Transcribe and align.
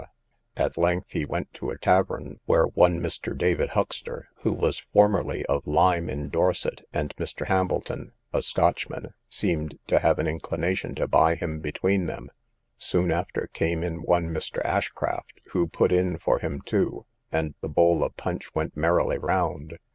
At 0.57 0.79
length 0.79 1.09
they 1.09 1.25
went 1.25 1.53
to 1.53 1.69
a 1.69 1.77
tavern, 1.77 2.39
where 2.45 2.65
one 2.65 2.99
Mr. 2.99 3.37
David 3.37 3.69
Huxter, 3.77 4.29
who 4.37 4.51
was 4.51 4.81
formerly 4.91 5.45
of 5.45 5.67
Lyme 5.67 6.09
in 6.09 6.27
Dorset, 6.29 6.81
and 6.91 7.15
Mr. 7.17 7.45
Hambleton, 7.49 8.11
a 8.33 8.41
Scotchman, 8.41 9.13
seemed 9.29 9.77
to 9.85 9.99
have 9.99 10.17
an 10.17 10.25
inclination 10.25 10.95
to 10.95 11.07
buy 11.07 11.35
him 11.35 11.59
between 11.59 12.07
them; 12.07 12.31
soon 12.79 13.11
after 13.11 13.47
came 13.53 13.83
in 13.83 13.97
one 14.01 14.33
Mr. 14.33 14.59
Ashcraft, 14.65 15.37
who 15.51 15.67
put 15.67 15.91
in 15.91 16.17
for 16.17 16.39
him 16.39 16.61
too, 16.65 17.05
and 17.31 17.53
the 17.61 17.69
bowl 17.69 18.03
of 18.03 18.17
punch 18.17 18.55
went 18.55 18.75
merrily 18.75 19.19
round. 19.19 19.77